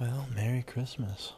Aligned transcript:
Well, 0.00 0.28
Merry 0.32 0.62
Christmas. 0.62 1.32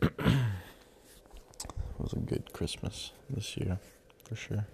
it 0.00 0.12
was 1.98 2.12
a 2.12 2.20
good 2.20 2.52
Christmas 2.52 3.10
this 3.28 3.56
year, 3.56 3.80
for 4.28 4.36
sure. 4.36 4.64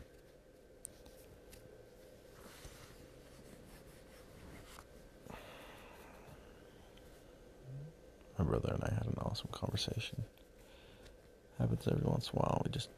My 8.39 8.45
brother 8.45 8.73
and 8.75 8.84
I 8.84 8.93
had 8.93 9.07
an 9.07 9.17
awesome 9.23 9.48
conversation. 9.51 10.23
Happens 11.59 11.89
every 11.91 12.03
once 12.05 12.29
in 12.30 12.39
a 12.39 12.43
while. 12.43 12.61
We 12.67 12.71
just, 12.71 12.91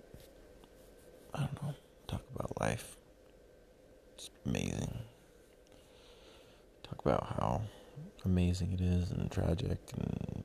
I 1.32 1.40
don't 1.42 1.62
know, 1.62 1.74
talk 2.08 2.22
about 2.34 2.60
life. 2.60 2.96
It's 4.16 4.30
amazing. 4.44 4.98
Talk 6.82 7.00
about 7.06 7.36
how 7.38 7.62
amazing 8.24 8.72
it 8.72 8.80
is 8.80 9.10
and 9.10 9.30
tragic 9.30 9.78
and 9.96 10.44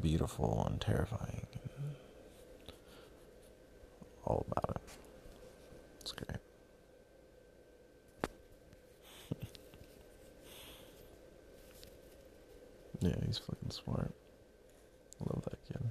beautiful 0.00 0.64
and 0.68 0.80
terrifying 0.80 1.46
and 1.52 1.94
all 4.24 4.46
about 4.50 4.76
it. 4.76 4.82
It's 6.00 6.12
great. 6.12 6.38
yeah, 13.00 13.14
he's 13.26 13.38
fucking 13.38 13.70
smart. 13.70 14.12
I 15.20 15.24
love 15.32 15.44
that 15.44 15.58
kid. 15.66 15.82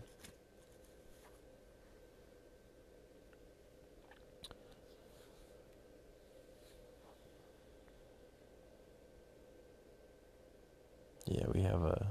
Yeah, 11.27 11.45
we 11.53 11.61
have 11.63 11.81
a 11.83 12.07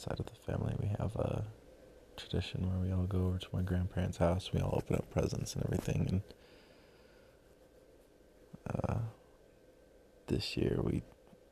dad's 0.00 0.04
side 0.04 0.20
of 0.20 0.26
the 0.26 0.52
family. 0.52 0.74
We 0.80 0.88
have 0.98 1.14
a 1.16 1.44
tradition 2.16 2.68
where 2.68 2.78
we 2.78 2.92
all 2.92 3.06
go 3.06 3.26
over 3.26 3.38
to 3.38 3.48
my 3.52 3.62
grandparents' 3.62 4.18
house. 4.18 4.50
We 4.52 4.60
all 4.60 4.74
open 4.76 4.96
up 4.96 5.10
presents 5.10 5.54
and 5.54 5.64
everything. 5.64 6.06
And 6.08 6.22
uh, 8.84 8.98
this 10.26 10.56
year 10.56 10.80
we, 10.82 11.02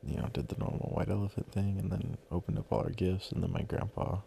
you 0.07 0.17
know, 0.17 0.29
did 0.33 0.49
the 0.49 0.59
normal 0.59 0.93
white 0.95 1.09
elephant 1.09 1.53
thing, 1.53 1.79
and 1.79 1.91
then 1.91 2.19
opened 2.31 2.59
up 2.59 2.73
all 2.73 2.81
our 2.81 2.91
gifts. 2.91 3.33
And 3.33 3.43
then 3.43 3.53
my 3.53 3.63
grandpa 3.63 4.19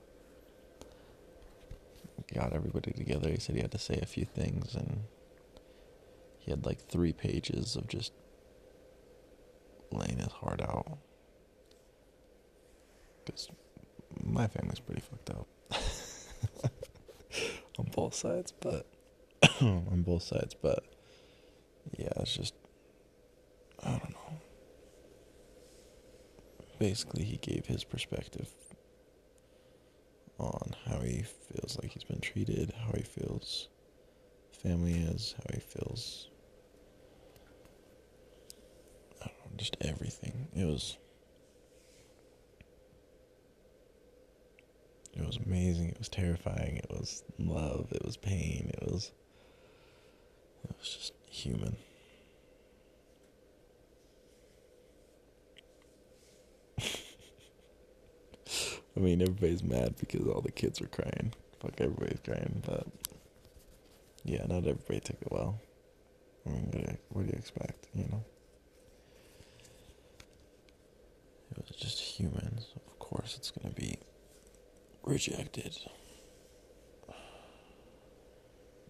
got 2.34 2.54
everybody 2.54 2.92
together. 2.92 3.30
He 3.30 3.40
said 3.40 3.56
he 3.56 3.62
had 3.62 3.72
to 3.72 3.80
say 3.80 4.00
a 4.02 4.06
few 4.06 4.26
things, 4.26 4.76
and 4.76 5.04
he 6.40 6.52
had 6.52 6.66
like 6.66 6.88
three 6.88 7.14
pages 7.14 7.76
of 7.76 7.88
just 7.88 8.14
laying 9.92 10.20
his 10.20 10.32
heart 10.32 10.62
out 10.62 10.98
because 13.26 13.50
my 14.24 14.48
family's 14.48 14.80
pretty 14.80 15.02
fucked 15.02 15.30
up 15.30 15.48
on 17.80 17.86
both 17.96 18.14
sides, 18.14 18.52
but 18.52 18.86
on 19.62 20.04
both 20.06 20.24
sides, 20.24 20.54
but 20.54 20.84
yeah, 21.98 22.10
it's 22.18 22.36
just 22.36 22.54
I 23.84 23.90
don't 23.92 24.12
know. 24.12 24.40
Basically, 26.80 27.24
he 27.24 27.38
gave 27.38 27.66
his 27.66 27.84
perspective 27.84 28.50
on 30.40 30.76
how 30.86 31.00
he 31.00 31.22
feels 31.24 31.78
like 31.82 31.92
he's 31.92 32.04
been 32.04 32.20
treated, 32.20 32.74
how 32.86 32.94
he 32.96 33.04
feels 33.04 33.70
family 34.52 34.94
is, 34.94 35.36
how 35.38 35.54
he 35.54 35.60
feels. 35.60 36.28
I 39.22 39.28
don't 39.28 39.38
know, 39.52 39.58
just 39.58 39.78
everything. 39.82 40.48
It 40.56 40.66
was 40.66 40.98
was 45.38 45.46
amazing. 45.46 45.90
It 45.90 45.98
was 45.98 46.10
terrifying. 46.10 46.78
It 46.78 46.90
was 46.90 47.24
love. 47.40 47.88
It 47.92 48.04
was 48.04 48.18
pain. 48.18 48.70
It 48.74 48.92
was. 48.92 49.12
It 50.66 50.76
was 50.78 50.90
just 50.90 51.14
human. 51.30 51.78
I 58.98 59.00
mean, 59.00 59.22
everybody's 59.22 59.64
mad 59.64 59.96
because 59.98 60.28
all 60.28 60.42
the 60.42 60.52
kids 60.52 60.82
were 60.82 60.88
crying. 60.88 61.34
Fuck, 61.62 61.80
everybody's 61.80 62.20
crying, 62.26 62.62
but 62.66 62.86
yeah, 64.26 64.46
not 64.48 64.68
everybody 64.68 65.00
took 65.00 65.22
it 65.22 65.32
well. 65.32 65.62
I 66.46 66.50
mean, 66.50 66.66
what 66.66 66.72
do 66.74 66.80
you, 66.80 66.98
what 67.10 67.22
do 67.26 67.28
you 67.28 67.38
expect? 67.38 67.88
You 67.96 68.04
know, 68.12 68.24
it 71.56 71.66
was 71.68 71.78
just 71.78 72.00
humans. 72.00 72.74
Of 72.76 73.00
course, 73.00 73.36
it's 73.38 73.52
gonna 73.52 73.74
be 73.74 73.98
rejected. 75.12 75.78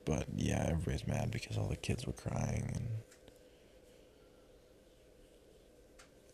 But 0.06 0.28
yeah, 0.36 0.66
everybody's 0.68 1.08
mad 1.08 1.32
because 1.32 1.58
all 1.58 1.68
the 1.68 1.76
kids 1.76 2.06
were 2.06 2.14
crying 2.14 2.72
and 2.76 2.88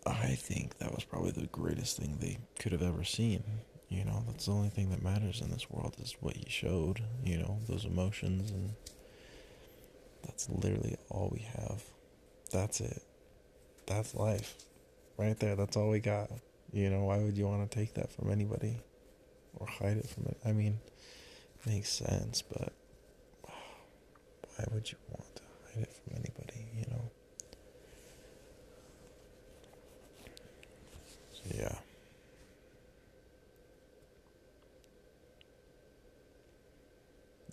I 0.05 0.35
think 0.35 0.77
that 0.77 0.93
was 0.93 1.03
probably 1.03 1.31
the 1.31 1.47
greatest 1.47 1.97
thing 1.97 2.17
they 2.19 2.37
could 2.59 2.71
have 2.71 2.81
ever 2.81 3.03
seen. 3.03 3.43
You 3.89 4.05
know, 4.05 4.23
that's 4.27 4.45
the 4.45 4.51
only 4.53 4.69
thing 4.69 4.89
that 4.91 5.01
matters 5.01 5.41
in 5.41 5.49
this 5.49 5.69
world 5.69 5.95
is 5.99 6.15
what 6.19 6.35
he 6.35 6.45
showed, 6.49 7.01
you 7.23 7.37
know, 7.37 7.59
those 7.67 7.85
emotions 7.85 8.51
and 8.51 8.73
that's 10.23 10.49
literally 10.49 10.97
all 11.09 11.29
we 11.31 11.41
have. 11.57 11.83
That's 12.51 12.81
it. 12.81 13.01
That's 13.85 14.15
life. 14.15 14.55
Right 15.17 15.39
there. 15.39 15.55
That's 15.55 15.75
all 15.77 15.89
we 15.89 15.99
got. 15.99 16.29
You 16.71 16.89
know, 16.89 17.05
why 17.05 17.17
would 17.17 17.37
you 17.37 17.47
want 17.47 17.69
to 17.69 17.77
take 17.77 17.93
that 17.95 18.11
from 18.11 18.31
anybody? 18.31 18.81
Or 19.59 19.67
hide 19.67 19.97
it 19.97 20.07
from 20.09 20.25
it. 20.25 20.37
I 20.45 20.51
mean, 20.51 20.79
it 21.65 21.69
makes 21.69 21.89
sense, 21.89 22.41
but 22.41 22.73
why 23.43 24.65
would 24.71 24.91
you 24.91 24.97
want 25.09 25.35
to 25.35 25.41
hide 25.73 25.83
it 25.83 25.93
from 25.93 26.15
anybody, 26.15 26.65
you 26.75 26.85
know? 26.91 27.11
So, 31.33 31.41
yeah. 31.55 31.75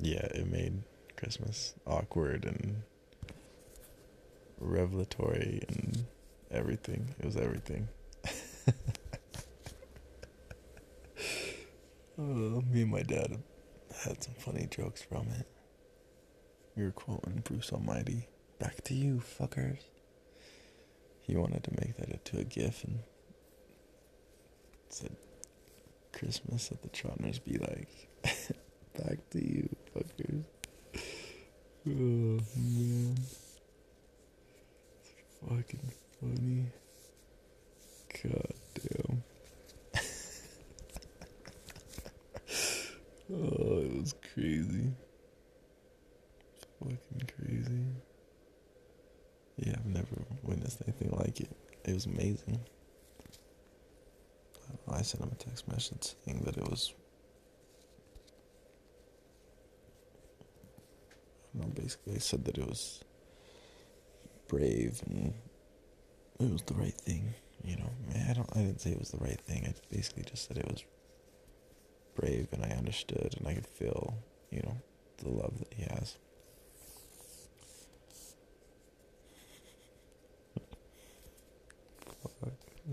Yeah, 0.00 0.26
it 0.34 0.50
made 0.50 0.82
Christmas 1.16 1.74
awkward 1.86 2.44
and 2.44 2.82
revelatory 4.58 5.62
and 5.68 6.04
everything. 6.50 7.14
It 7.18 7.24
was 7.24 7.36
everything. 7.36 7.88
Uh, 12.16 12.60
me 12.74 12.82
and 12.82 12.90
my 12.90 13.02
dad 13.02 13.40
had 14.02 14.20
some 14.20 14.34
funny 14.34 14.66
jokes 14.68 15.00
from 15.00 15.28
it. 15.38 15.46
We 16.76 16.82
were 16.82 16.90
quoting 16.90 17.40
Bruce 17.44 17.72
Almighty. 17.72 18.26
Back 18.58 18.82
to 18.84 18.94
you, 18.94 19.22
fuckers. 19.38 19.78
He 21.20 21.36
wanted 21.36 21.62
to 21.64 21.70
make 21.80 21.96
that 21.98 22.08
into 22.08 22.38
a 22.38 22.44
gif 22.44 22.82
and 22.82 22.98
said, 24.88 25.14
Christmas 26.12 26.72
at 26.72 26.82
the 26.82 26.88
Trotners 26.88 27.42
be 27.44 27.58
like, 27.58 28.08
back 28.98 29.18
to 29.30 29.38
you, 29.38 29.68
fuckers. 29.94 30.44
Oh, 31.86 32.40
man. 32.56 33.16
It's 35.04 35.24
fucking 35.48 35.92
funny. 36.20 36.64
God 38.20 38.52
damn. 38.74 39.22
Oh, 43.32 43.80
it 43.80 44.00
was 44.00 44.14
crazy. 44.34 44.90
Fucking 46.80 47.30
crazy. 47.36 47.84
Yeah, 49.56 49.76
I've 49.78 49.86
never 49.86 50.24
witnessed 50.42 50.82
anything 50.86 51.10
like 51.16 51.40
it. 51.40 51.50
It 51.84 51.94
was 51.94 52.06
amazing. 52.06 52.60
I 54.90 55.02
sent 55.02 55.22
him 55.22 55.30
a 55.32 55.36
text 55.36 55.68
message 55.68 56.14
saying 56.24 56.42
that 56.44 56.56
it 56.56 56.68
was. 56.68 56.92
I 61.54 61.62
know, 61.62 61.68
basically, 61.68 62.16
I 62.16 62.18
said 62.18 62.44
that 62.46 62.58
it 62.58 62.66
was 62.66 63.02
brave 64.48 65.00
and 65.06 65.32
it 66.40 66.52
was 66.52 66.62
the 66.62 66.74
right 66.74 66.94
thing. 66.94 67.34
You 67.62 67.76
know, 67.76 67.90
I 68.28 68.32
don't. 68.32 68.48
I 68.54 68.58
didn't 68.60 68.80
say 68.80 68.90
it 68.90 68.98
was 68.98 69.10
the 69.10 69.24
right 69.24 69.40
thing. 69.40 69.64
I 69.66 69.74
basically 69.94 70.24
just 70.24 70.48
said 70.48 70.58
it 70.58 70.66
was 70.66 70.84
brave 72.14 72.48
and 72.52 72.64
I 72.64 72.70
understood 72.76 73.34
and 73.38 73.46
I 73.46 73.54
could 73.54 73.66
feel, 73.66 74.14
you 74.54 74.62
know, 74.62 74.76
the 75.18 75.28
love 75.28 75.58
that 75.58 75.72
he 75.74 75.82
has. 75.82 76.16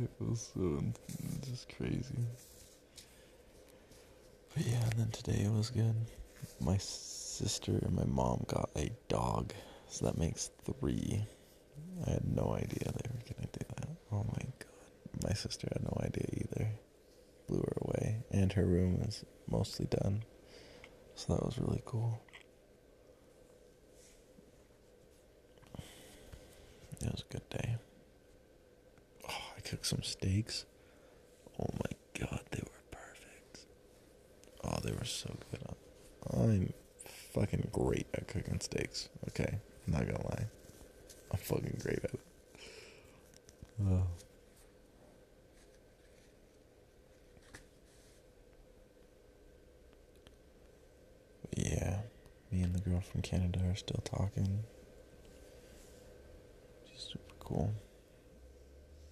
It 0.01 0.09
was 0.19 0.51
so 0.53 0.81
just 1.41 1.67
crazy. 1.75 2.15
But 4.55 4.65
yeah, 4.65 4.83
and 4.83 4.93
then 4.93 5.11
today 5.11 5.43
it 5.43 5.51
was 5.51 5.69
good. 5.69 5.95
My 6.61 6.77
sister 6.77 7.73
and 7.73 7.93
my 7.95 8.05
mom 8.05 8.45
got 8.47 8.69
a 8.77 8.89
dog, 9.09 9.53
so 9.89 10.05
that 10.05 10.17
makes 10.17 10.49
three. 10.63 11.25
I 12.07 12.11
had 12.11 12.25
no 12.25 12.55
idea 12.55 12.85
they 12.85 13.09
were 13.11 13.35
gonna 13.35 13.49
do 13.51 13.65
that. 13.75 13.89
Oh 14.11 14.23
my 14.23 14.43
god. 14.59 15.23
My 15.23 15.33
sister 15.33 15.67
had 15.71 15.83
no 15.83 15.97
idea 16.03 16.25
either. 16.33 16.71
and 18.31 18.51
her 18.53 18.65
room 18.65 19.01
is 19.07 19.23
mostly 19.47 19.85
done. 19.85 20.23
So 21.21 21.35
that 21.35 21.45
was 21.45 21.59
really 21.59 21.83
cool. 21.85 22.19
It 26.99 27.11
was 27.11 27.23
a 27.29 27.31
good 27.31 27.47
day. 27.49 27.75
Oh, 29.29 29.43
I 29.55 29.61
cooked 29.61 29.85
some 29.85 30.01
steaks. 30.01 30.65
Oh 31.59 31.67
my 31.73 31.91
god, 32.19 32.41
they 32.49 32.61
were 32.63 32.81
perfect. 32.89 33.67
Oh, 34.63 34.79
they 34.83 34.93
were 34.93 35.05
so 35.05 35.35
good. 35.51 35.61
I'm 36.33 36.73
fucking 37.05 37.69
great 37.71 38.07
at 38.15 38.27
cooking 38.27 38.59
steaks. 38.59 39.09
Okay, 39.29 39.59
I'm 39.85 39.93
not 39.93 40.07
gonna 40.07 40.25
lie. 40.27 40.47
I'm 41.31 41.37
fucking 41.37 41.81
great 41.83 41.99
at 41.99 42.15
it. 42.15 42.19
Oh. 43.87 44.07
Yeah, 51.57 51.99
me 52.51 52.61
and 52.61 52.73
the 52.73 52.79
girl 52.79 53.01
from 53.01 53.21
Canada 53.41 53.71
are 53.71 53.75
still 53.75 54.01
talking. 54.03 54.63
She's 56.85 57.01
super 57.01 57.35
cool. 57.39 57.73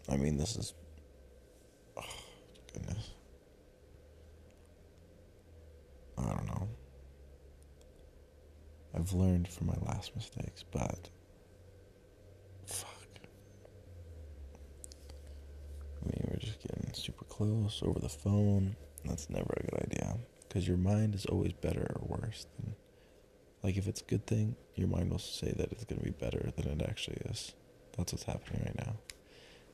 I 0.08 0.18
mean, 0.18 0.38
this 0.38 0.56
is. 0.56 0.74
Oh, 1.98 2.04
goodness. 2.74 3.12
I 6.18 6.28
don't 6.28 6.46
know. 6.46 6.68
I've 8.96 9.14
learned 9.14 9.48
from 9.48 9.68
my 9.68 9.78
last 9.82 10.16
mistakes, 10.16 10.64
but. 10.72 11.10
Fuck. 12.68 12.90
I 16.02 16.06
mean, 16.06 16.28
we're 16.30 16.38
just 16.38 16.62
getting 16.62 16.94
super 16.94 17.26
close 17.26 17.82
over 17.84 18.00
the 18.00 18.10
phone. 18.10 18.76
That's 19.06 19.30
never 19.30 19.54
a 19.58 19.64
good 19.64 19.92
idea. 19.92 20.18
Because 20.48 20.68
your 20.68 20.78
mind 20.78 21.16
is 21.16 21.26
always 21.26 21.54
better 21.54 21.96
or 21.96 22.20
worse 22.20 22.46
than. 22.58 22.69
Like, 23.64 23.78
if 23.78 23.88
it's 23.88 24.02
a 24.02 24.06
good 24.06 24.26
thing, 24.26 24.56
your 24.76 24.88
mind 24.88 25.12
will 25.12 25.20
say 25.20 25.52
that 25.52 25.72
it's 25.72 25.84
going 25.84 26.00
to 26.00 26.06
be 26.06 26.12
better 26.12 26.52
than 26.56 26.68
it 26.68 26.88
actually 26.88 27.18
is. 27.30 27.54
That's 27.98 28.14
what's 28.14 28.24
happening 28.24 28.62
right 28.66 28.88
now. 28.88 28.96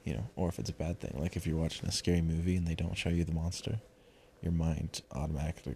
You 0.04 0.16
know, 0.16 0.30
or 0.36 0.50
if 0.50 0.60
it's 0.60 0.70
a 0.70 0.74
bad 0.74 1.00
thing, 1.00 1.16
like 1.18 1.36
if 1.36 1.48
you're 1.48 1.58
watching 1.58 1.88
a 1.88 1.92
scary 1.92 2.22
movie 2.22 2.56
and 2.56 2.68
they 2.68 2.76
don't 2.76 2.96
show 2.96 3.10
you 3.10 3.24
the 3.24 3.34
monster, 3.34 3.80
your 4.42 4.52
mind 4.52 5.02
automatically 5.12 5.76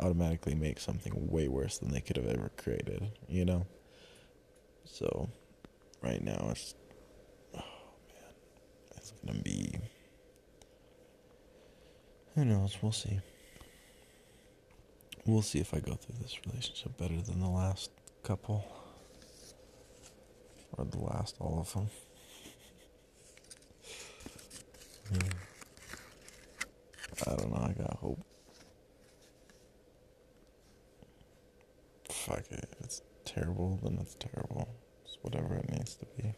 automatically 0.00 0.54
makes 0.54 0.82
something 0.84 1.12
way 1.30 1.48
worse 1.48 1.78
than 1.78 1.90
they 1.90 2.00
could 2.00 2.16
have 2.16 2.26
ever 2.26 2.50
created, 2.56 3.10
you 3.28 3.44
know? 3.44 3.66
So, 4.84 5.28
right 6.02 6.22
now 6.22 6.48
it's 6.50 6.74
oh 7.54 7.58
man, 7.58 8.32
it's 8.96 9.12
to 9.26 9.34
be 9.42 9.78
who 12.34 12.44
knows, 12.44 12.76
we'll 12.80 12.92
see. 12.92 13.18
We'll 15.28 15.42
see 15.42 15.58
if 15.58 15.74
I 15.74 15.80
go 15.80 15.92
through 15.92 16.14
this 16.22 16.38
relationship 16.46 16.96
better 16.96 17.20
than 17.20 17.40
the 17.40 17.50
last 17.50 17.90
couple. 18.22 18.64
Or 20.72 20.86
the 20.86 21.00
last 21.00 21.36
all 21.38 21.58
of 21.60 21.70
them. 21.74 21.90
Hmm. 25.10 25.28
I 27.26 27.34
don't 27.36 27.50
know, 27.50 27.58
I 27.58 27.72
got 27.74 27.98
hope. 27.98 28.24
Fuck 32.08 32.44
it. 32.50 32.66
If 32.72 32.80
it's 32.80 33.02
terrible, 33.26 33.78
then 33.82 33.98
it's 34.00 34.14
terrible. 34.14 34.66
It's 35.04 35.18
whatever 35.20 35.56
it 35.56 35.70
needs 35.70 35.94
to 35.96 36.06
be. 36.16 36.32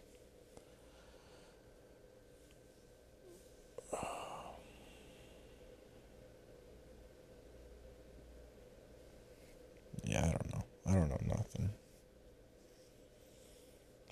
Yeah, 10.05 10.21
I 10.27 10.31
don't 10.31 10.53
know. 10.55 10.65
I 10.87 10.93
don't 10.95 11.09
know 11.09 11.21
nothing. 11.37 11.71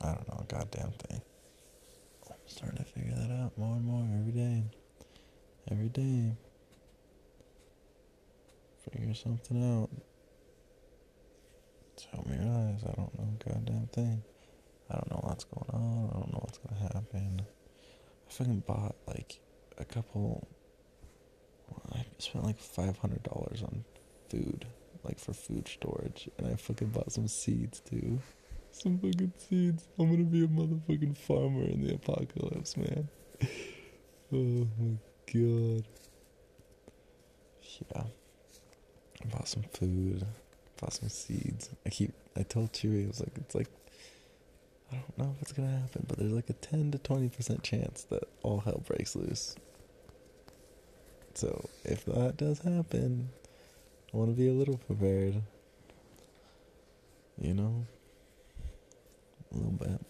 I 0.00 0.06
don't 0.06 0.29
know 0.29 0.44
a 0.49 0.52
goddamn 0.52 0.93
thing. 0.93 1.20
I'm 2.29 2.37
starting 2.46 2.79
to 2.79 2.85
figure 2.85 3.14
that 3.14 3.31
out 3.32 3.58
more 3.58 3.76
and 3.76 3.85
more 3.85 4.06
every 4.20 4.32
day. 4.32 4.64
Every 5.70 5.88
day. 5.88 6.37
Figure 8.90 9.14
something 9.14 9.62
out. 9.62 9.90
Tell 11.96 12.25
me 12.29 12.37
your 12.37 12.52
eyes. 12.55 12.85
I 12.85 12.93
don't 12.93 13.19
know 13.19 13.29
a 13.40 13.44
goddamn 13.49 13.88
thing. 13.93 14.23
I 14.90 14.94
don't 14.94 15.11
know 15.11 15.20
what's 15.25 15.44
going 15.44 15.70
on. 15.73 16.11
I 16.11 16.19
don't 16.20 16.32
know 16.32 16.40
what's 16.43 16.58
gonna 16.58 16.81
happen. 16.81 17.43
I 17.43 18.32
fucking 18.32 18.62
bought 18.67 18.94
like 19.06 19.40
a 19.79 19.85
couple. 19.85 20.46
I 21.93 22.05
spent 22.19 22.44
like 22.44 22.58
five 22.58 22.96
hundred 22.99 23.23
dollars 23.25 23.62
on 23.62 23.85
food, 24.31 24.67
like 25.04 25.18
for 25.18 25.32
food 25.32 25.68
storage, 25.68 26.28
and 26.38 26.46
I 26.46 26.56
fucking 26.56 26.88
bought 26.88 27.12
some 27.12 27.28
seeds 27.28 27.80
too. 27.80 28.20
Some 28.70 28.98
fucking 28.98 29.32
seeds. 29.38 29.88
I'm 29.98 30.10
gonna 30.10 30.24
be 30.24 30.44
a 30.44 30.48
motherfucking 30.48 31.16
farmer 31.16 31.64
in 31.64 31.84
the 31.86 31.94
apocalypse, 31.94 32.76
man. 32.76 33.08
oh 34.32 34.66
my 34.78 34.96
god. 35.32 35.84
Yeah. 37.94 38.02
I 39.22 39.26
bought 39.28 39.48
some 39.48 39.64
food. 39.72 40.24
Bought 40.80 40.92
some 40.92 41.08
seeds. 41.08 41.70
I 41.86 41.90
keep. 41.90 42.12
I 42.36 42.42
told 42.42 42.72
Chewy, 42.72 43.04
I 43.04 43.08
was 43.08 43.20
like, 43.20 43.36
it's 43.36 43.54
like. 43.54 43.68
I 44.90 44.96
don't 44.96 45.18
know 45.18 45.34
if 45.36 45.42
it's 45.42 45.52
gonna 45.52 45.80
happen, 45.80 46.06
but 46.08 46.18
there's 46.18 46.32
like 46.32 46.48
a 46.48 46.54
10 46.54 46.92
to 46.92 46.98
20% 46.98 47.62
chance 47.62 48.04
that 48.04 48.24
all 48.42 48.60
hell 48.60 48.82
breaks 48.86 49.14
loose. 49.14 49.54
So, 51.34 51.68
if 51.84 52.06
that 52.06 52.38
does 52.38 52.60
happen, 52.60 53.28
I 54.12 54.16
want 54.16 54.31
to 54.31 54.37
be 54.37 54.49
a 54.49 54.52
little 54.52 54.78
prepared. 54.78 55.43
You 57.40 57.55
know? 57.55 57.87
A 59.52 59.55
little 59.56 59.72
bit. 59.72 60.00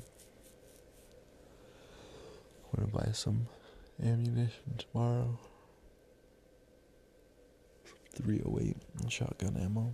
I 2.64 2.80
want 2.80 2.92
to 2.92 2.98
buy 2.98 3.12
some 3.12 3.46
ammunition 4.02 4.78
tomorrow. 4.78 5.38
308 8.14 8.76
shotgun 9.10 9.56
ammo. 9.56 9.92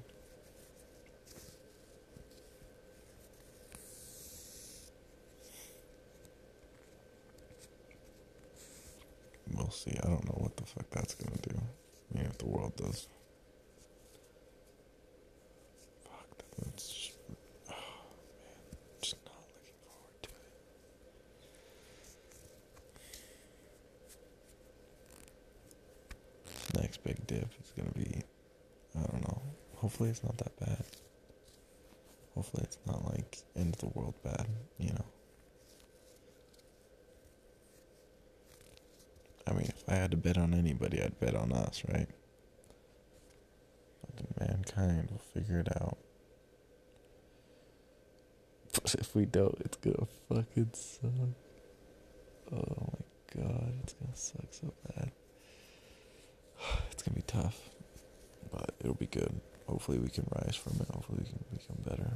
We'll 9.53 9.71
see. 9.71 9.93
I 10.03 10.07
don't 10.07 10.25
know 10.25 10.39
what 10.39 10.57
the 10.57 10.65
fuck 10.65 10.89
that's 10.91 11.15
gonna 11.15 11.37
do. 11.43 11.57
I 11.57 12.19
mean, 12.19 12.27
if 12.27 12.39
the 12.39 12.47
world 12.47 12.75
does. 12.77 13.07
Fuck, 16.05 16.43
that's 16.59 16.89
just. 16.93 17.13
Oh, 17.71 17.73
man. 17.73 18.79
Just 19.01 19.17
not 19.27 19.35
looking 19.55 19.79
forward 19.85 20.23
to 20.23 20.29
it. 26.79 26.83
Next 26.83 27.05
big 27.05 27.27
dip 27.27 27.49
is 27.61 27.64
gonna 27.77 27.93
be. 27.93 28.23
I 28.97 29.01
don't 29.01 29.23
know. 29.23 29.43
Hopefully, 29.77 30.11
it's 30.11 30.23
not 30.23 30.39
that 30.39 30.59
bad. 30.59 30.85
Hopefully, 32.35 32.65
it's 32.65 32.79
not 32.87 33.05
like 33.05 33.39
end 33.57 33.75
of 33.75 33.81
the 33.81 33.99
world 33.99 34.15
bad, 34.23 34.47
you 34.79 34.91
know? 34.91 35.05
I 39.47 39.53
mean, 39.53 39.67
if 39.67 39.85
I 39.89 39.95
had 39.95 40.11
to 40.13 40.17
bet 40.17 40.39
on 40.39 40.55
anybody, 40.55 41.03
I'd 41.03 41.21
bet 41.21 41.35
on 41.35 41.53
us, 41.53 41.83
right? 41.89 42.09
Fucking 44.01 44.35
mankind 44.41 45.11
will 45.11 45.19
figure 45.19 45.61
it 45.61 45.69
out. 45.81 45.99
But 48.73 48.95
if 48.95 49.15
we 49.15 49.27
don't, 49.27 49.57
it's 49.61 49.77
gonna 49.77 50.07
fucking 50.29 50.71
suck. 50.73 51.11
Oh 52.53 52.91
my 52.93 53.43
god, 53.43 53.75
it's 53.83 53.93
gonna 53.93 54.17
suck 54.17 54.47
so 54.51 54.73
bad. 54.89 55.13
Gonna 57.05 57.17
be 57.17 57.23
tough, 57.23 57.61
but 58.51 58.75
it'll 58.81 58.95
be 58.95 59.07
good. 59.07 59.41
Hopefully, 59.67 59.99
we 59.99 60.09
can 60.09 60.27
rise 60.43 60.57
from 60.57 60.81
it. 60.81 60.89
Hopefully, 60.89 61.19
we 61.23 61.29
can 61.29 61.45
become 61.53 61.77
better. 61.85 62.13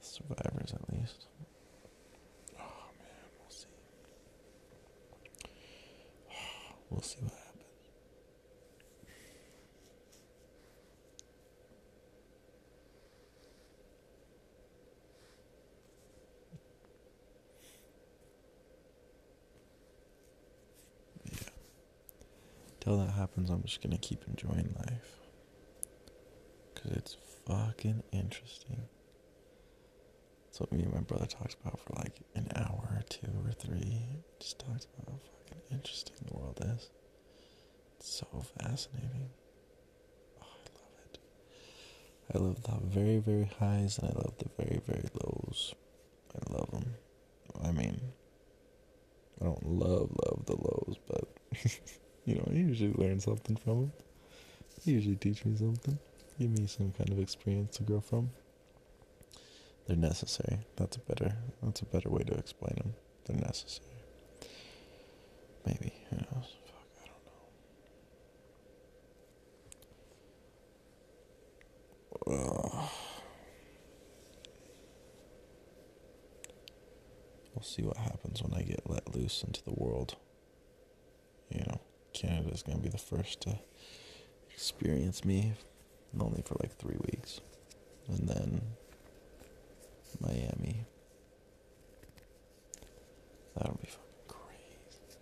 Survivors, 0.00 0.72
at 0.72 0.94
least. 0.94 1.26
Oh 2.58 2.86
man, 2.98 3.28
we'll 3.40 3.50
see. 3.50 3.66
We'll 6.90 7.02
see 7.02 7.18
what 7.20 7.45
Till 22.86 22.98
that 22.98 23.14
happens, 23.14 23.50
I'm 23.50 23.62
just 23.64 23.82
gonna 23.82 23.98
keep 23.98 24.22
enjoying 24.28 24.72
life. 24.78 25.18
Cause 26.76 26.92
it's 26.92 27.16
fucking 27.44 28.04
interesting. 28.12 28.82
That's 30.44 30.60
what 30.60 30.70
me 30.70 30.84
and 30.84 30.94
my 30.94 31.00
brother 31.00 31.26
talks 31.26 31.56
about 31.60 31.80
for 31.80 31.94
like 31.94 32.20
an 32.36 32.46
hour 32.54 32.88
or 32.94 33.02
two 33.08 33.26
or 33.44 33.50
three. 33.50 34.02
Just 34.38 34.60
talks 34.60 34.86
about 34.86 35.14
how 35.14 35.18
fucking 35.18 35.62
interesting 35.72 36.14
the 36.28 36.38
world 36.38 36.60
is. 36.62 36.90
It's 37.98 38.08
so 38.08 38.44
fascinating. 38.60 39.30
Oh, 40.40 40.46
I 40.46 40.78
love 40.78 40.92
it. 41.06 41.18
I 42.32 42.38
love 42.38 42.62
the 42.62 42.86
very, 42.86 43.18
very 43.18 43.50
highs 43.58 43.98
and 43.98 44.10
I 44.10 44.12
love 44.12 44.34
the 44.38 44.48
very, 44.62 44.80
very 44.86 45.08
lows. 45.24 45.74
I 46.36 46.52
love 46.52 46.70
them. 46.70 46.94
I 47.64 47.72
mean, 47.72 48.00
I 49.40 49.46
don't 49.46 49.66
love, 49.66 50.12
love 50.24 50.46
the 50.46 50.54
lows, 50.54 50.98
but, 51.08 51.24
you 52.26 52.34
know, 52.34 52.44
I 52.50 52.54
usually 52.54 52.92
learn 52.92 53.20
something 53.20 53.56
from 53.56 53.80
them. 53.80 53.92
They 54.84 54.92
usually 54.92 55.16
teach 55.16 55.44
me 55.44 55.56
something. 55.56 55.98
Give 56.38 56.50
me 56.50 56.66
some 56.66 56.92
kind 56.92 57.10
of 57.10 57.18
experience 57.20 57.76
to 57.78 57.84
grow 57.84 58.00
from. 58.00 58.30
They're 59.86 59.96
necessary. 59.96 60.58
That's 60.74 60.96
a 60.96 61.00
better, 61.00 61.36
that's 61.62 61.80
a 61.80 61.86
better 61.86 62.10
way 62.10 62.24
to 62.24 62.34
explain 62.34 62.74
them. 62.76 62.94
They're 63.24 63.36
necessary. 63.36 63.86
Maybe. 65.64 65.92
Who 66.10 66.16
knows? 66.16 66.56
Fuck, 66.66 66.88
I 67.02 67.06
don't 72.26 72.36
know. 72.36 72.78
Ugh. 72.82 72.90
We'll 77.54 77.62
see 77.62 77.82
what 77.82 77.96
happens 77.96 78.42
when 78.42 78.52
I 78.52 78.62
get 78.62 78.90
let 78.90 79.14
loose 79.14 79.42
into 79.44 79.62
the 79.62 79.72
world. 79.72 80.16
You 82.22 82.28
know, 82.28 82.34
Canada's 82.34 82.62
gonna 82.62 82.78
be 82.78 82.88
the 82.88 82.98
first 82.98 83.40
to 83.42 83.58
experience 84.52 85.24
me, 85.24 85.52
only 86.18 86.42
for 86.42 86.56
like 86.60 86.76
three 86.76 86.96
weeks. 87.12 87.40
And 88.08 88.28
then 88.28 88.60
Miami. 90.20 90.84
That'll 93.56 93.78
be 93.80 93.88
fucking 93.88 94.28
crazy. 94.28 95.18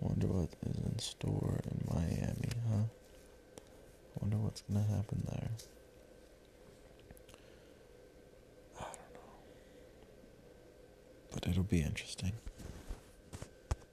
Wonder 0.00 0.26
what 0.26 0.48
is 0.68 0.76
in 0.76 0.98
store 0.98 1.60
in 1.64 1.84
Miami, 1.90 2.50
huh? 2.70 2.84
Wonder 4.20 4.36
what's 4.36 4.62
gonna 4.62 4.84
happen 4.84 5.22
there. 5.30 5.50
I 8.78 8.84
don't 8.84 9.14
know. 9.14 9.32
But 11.32 11.48
it'll 11.48 11.62
be 11.62 11.80
interesting. 11.80 12.32